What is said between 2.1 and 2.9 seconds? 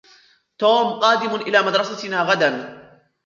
غداً.